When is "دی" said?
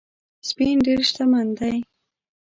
1.59-1.77